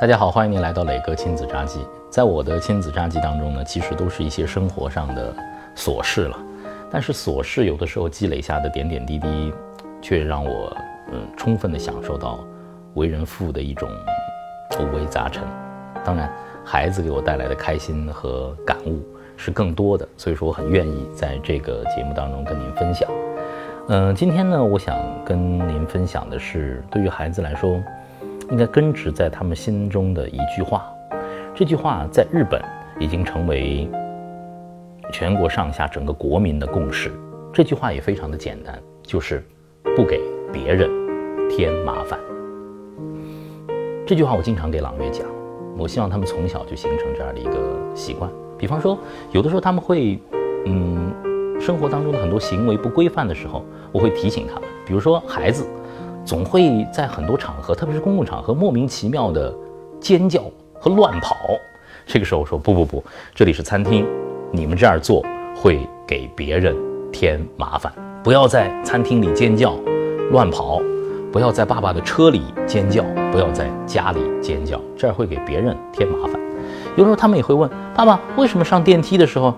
[0.00, 1.80] 大家好，欢迎您来到磊哥亲子札记。
[2.08, 5.34] 在我的亲子札记当中呢，其实都是一些生活上的
[5.74, 6.38] 琐事了。
[6.88, 9.52] 但是琐事有的时候积累下的点点滴滴，
[10.00, 10.72] 却让我
[11.10, 12.38] 嗯充分的享受到
[12.94, 13.90] 为人父的一种
[14.78, 15.42] 五味杂陈。
[16.04, 16.32] 当然，
[16.64, 19.02] 孩子给我带来的开心和感悟
[19.36, 23.10] 是更多的，所以说我很愿意在这个节目当中跟您分享。
[23.88, 27.82] 嗯，今天呢，我想跟您分享的是，对于孩子来说。
[28.50, 30.90] 应该根植在他们心中的一句话，
[31.54, 32.60] 这句话在日本
[32.98, 33.88] 已经成为
[35.12, 37.12] 全国上下整个国民的共识。
[37.52, 39.44] 这句话也非常的简单，就是
[39.96, 40.90] 不给别人
[41.50, 42.18] 添麻烦。
[44.06, 45.26] 这句话我经常给朗月讲，
[45.76, 48.30] 我希望他们从小就形成这样的一个习惯。
[48.56, 48.98] 比方说，
[49.32, 50.18] 有的时候他们会，
[50.64, 51.12] 嗯，
[51.60, 54.68] 生活当中的很多行为不规范的时候，我会提醒他们。
[54.86, 55.66] 比如说孩子。
[56.28, 59.50] 总会在很多场合，特别是公共场合，莫名其妙的
[59.98, 60.42] 尖叫
[60.78, 61.34] 和乱跑。
[62.04, 63.02] 这个时候我说不不不，
[63.34, 64.06] 这里是餐厅，
[64.52, 65.24] 你们这样做
[65.56, 66.76] 会给别人
[67.10, 67.90] 添麻烦。
[68.22, 69.74] 不要在餐厅里尖叫、
[70.30, 70.82] 乱跑，
[71.32, 76.38] 不要在爸爸的车里尖叫，不要在家里尖叫，这样会给别人添麻烦。
[76.94, 79.54] 有时候他们也会问爸爸，为什么上电梯的时候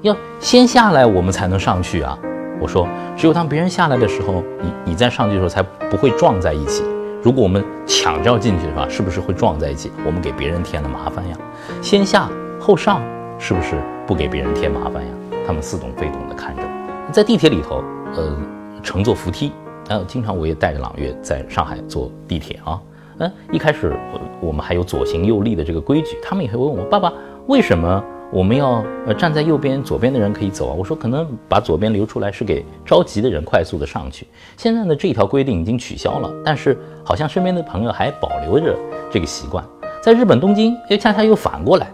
[0.00, 2.18] 要先下来，我们才能上去啊？
[2.64, 6.82] 我说，只有当别人下来的时候，你你再上去的时候才不会撞在一起。
[7.22, 9.92] 如果我们抢着要进去的话，是不是会撞在一起？
[10.06, 11.36] 我们给别人添了麻烦呀。
[11.82, 12.26] 先下
[12.58, 13.02] 后上，
[13.38, 13.74] 是不是
[14.06, 15.10] 不给别人添麻烦呀？
[15.46, 17.12] 他们似懂非懂地看着我。
[17.12, 17.84] 在地铁里头，
[18.16, 18.34] 呃，
[18.82, 19.52] 乘坐扶梯，
[19.88, 22.80] 呃，经常我也带着朗月在上海坐地铁啊。
[23.18, 23.94] 嗯，一开始
[24.40, 27.12] 我我们还有左行右立的这个规矩，他们也会问我爸爸
[27.46, 28.02] 为什么。
[28.34, 30.74] 我们要呃站在右边，左边的人可以走啊。
[30.76, 34.26] 我说可能把左边留出来是给着急的人快速的上去。
[34.56, 38.76] 现在呢这条规定已经取消了，但是好像身边的朋友还保留着
[39.08, 39.64] 这个习惯。
[40.02, 41.86] 在日本东京，哎，恰恰又反过来，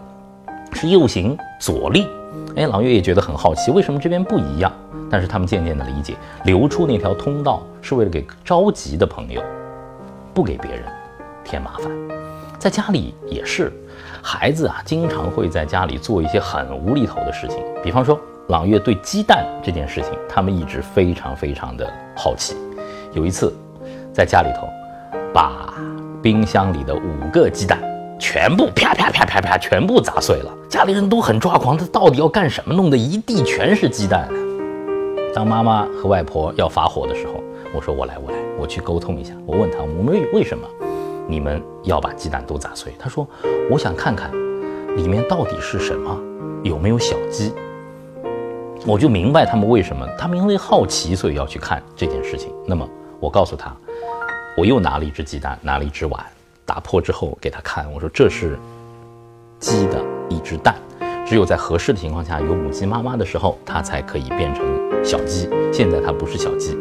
[0.73, 2.07] 是右行左立。
[2.55, 4.73] 哎，朗月也觉得很好奇，为什么这边不一样？
[5.11, 6.15] 但是他们渐渐的理解，
[6.45, 9.43] 留出那条通道是为了给着急的朋友，
[10.33, 10.85] 不给别人
[11.43, 11.91] 添麻烦。
[12.57, 13.71] 在家里也是。
[14.21, 17.57] 孩子啊，经常会在家里做一些很无厘头的事情。
[17.83, 22.55] 比方说，朗月对鸡蛋这件事情，他们一直非常非常的好奇。
[23.13, 23.53] 有一次，
[24.13, 24.67] 在家里头，
[25.33, 25.73] 把
[26.21, 27.81] 冰箱里的五个鸡蛋
[28.19, 32.73] 全部啪啪啪啪啪全部砸碎了，家里人都很抓狂，他到底要干什么？
[32.73, 34.29] 弄得一地全是鸡蛋。
[35.33, 37.41] 当妈妈和外婆要发火的时候，
[37.73, 39.33] 我说我来，我来，我去沟通一下。
[39.47, 40.67] 我问他，我们为为什么？
[41.31, 42.93] 你们要把鸡蛋都砸碎？
[42.99, 43.25] 他说
[43.71, 44.29] ：“我想看看
[44.97, 46.19] 里面到底是什么，
[46.61, 47.53] 有没有小鸡。”
[48.85, 52.51] 我就明白他们为什么，他们因为好奇，所以要去看这件事情。
[52.67, 52.85] 那么
[53.21, 53.73] 我告诉他，
[54.57, 56.21] 我又拿了一只鸡蛋，拿了一只碗，
[56.65, 58.59] 打破之后给他看，我说：“这是
[59.57, 60.75] 鸡的一只蛋，
[61.25, 64.65] 只有在合适的情况下，有母鸡妈妈的时候，它才可以变成
[65.03, 65.49] 小鸡。
[65.71, 66.77] 现在它不是小鸡。”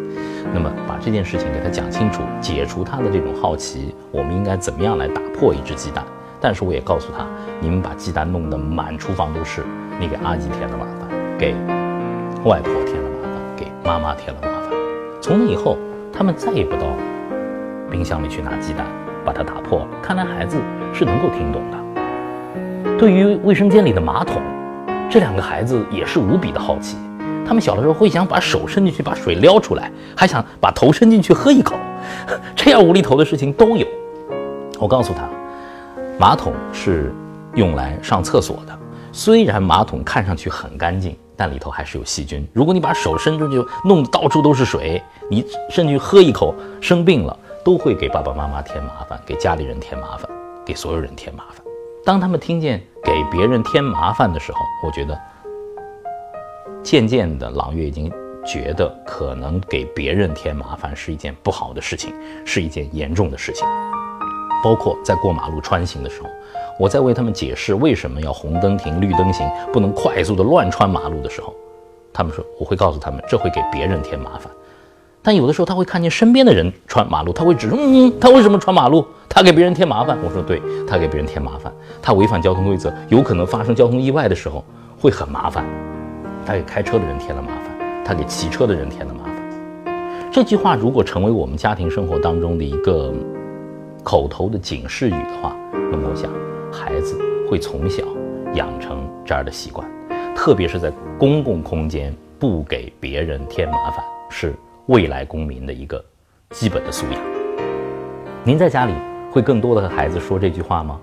[0.52, 6.04] 那么把这件事情给他讲清楚，解除他的这种好奇，我们应该怎么样来打破一只鸡蛋？
[6.40, 7.24] 但是我也告诉他，
[7.60, 9.62] 你们把鸡蛋弄得满厨房都是，
[10.00, 11.52] 你给阿姨添了麻烦，给
[12.44, 14.70] 外婆添了麻烦，给妈妈添了麻烦。
[15.20, 15.78] 从那以后，
[16.12, 16.96] 他们再也不到
[17.88, 18.86] 冰箱里去拿鸡蛋，
[19.24, 19.88] 把它打破了。
[20.02, 20.56] 看来孩子
[20.92, 22.98] 是能够听懂的。
[22.98, 24.42] 对于卫生间里的马桶，
[25.08, 26.96] 这两个孩子也是无比的好奇。
[27.50, 31.74] 他们小的时候会想把手伸进去把水撩出来，还想把头伸进去喝一口，
[32.54, 33.84] 这样无厘头的事情都有。
[34.78, 35.28] 我告诉他，
[36.16, 37.12] 马桶是
[37.56, 38.78] 用来上厕所的，
[39.10, 42.46] 虽然马桶看上去很干净，但里头还是有细菌。
[42.52, 50.30] 如果你把手伸出去弄得到处都是水，你甚至喝一口生病了，都会给爸爸妈妈添麻烦，给家里人添麻烦，
[50.64, 51.64] 给所有人添麻烦。
[52.04, 55.20] 当他们听见给别人添麻烦的时候，我觉得。
[56.82, 58.10] 渐渐的，朗月已经
[58.44, 62.12] 觉得可能给别人添麻烦是一件不好的事情，
[62.44, 63.66] 是一件严重的事情。
[64.62, 66.28] 包括在过马路穿行的时候，
[66.78, 71.54] 我在为他们解释为什么要红灯停、绿灯行，不能快速的乱穿马路的时候，
[72.12, 74.50] 他们说我会告诉他们，这会给别人添麻烦。
[75.22, 79.06] 但有的时候他会看见身边的人穿马路，他会指出，嗯，他为什么穿马路？
[79.28, 80.18] 他给别人添麻烦。
[80.24, 84.64] 我说对，他给别人添麻烦，他违反交通规则，有可能发生交通意外的时候
[84.98, 85.64] 会很麻烦。
[86.44, 90.30] 他给开车的人添了麻烦，他给骑车的人添了麻烦。
[90.32, 93.12] 这句话如果成为我们家庭生活当中的一个
[94.04, 96.30] 口头的警示语的话，那么我想，
[96.72, 98.04] 孩子会从小
[98.54, 99.86] 养成这样的习惯，
[100.34, 104.54] 特别是在公共空间不给别人添麻烦，是
[104.86, 106.02] 未来公民的一个
[106.50, 107.20] 基本的素养。
[108.44, 108.92] 您在家里
[109.30, 110.98] 会更多的和孩子说这句话吗？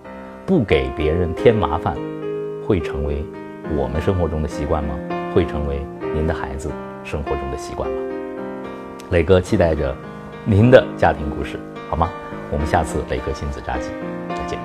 [0.46, 1.96] 不给别人添麻烦，
[2.66, 3.24] 会成为
[3.78, 4.96] 我们生活中的习惯吗？
[5.38, 5.86] 会成为
[6.16, 6.72] 您的孩子
[7.04, 7.96] 生活中的习惯吗？
[9.12, 9.96] 磊哥期待着
[10.46, 11.60] 您的家庭故事，
[11.92, 12.10] 好吗？
[12.52, 13.92] 我们下次磊哥亲子扎记
[14.30, 14.58] 再见。